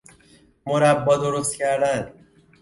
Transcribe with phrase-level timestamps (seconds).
[0.65, 2.13] مربا درست کردن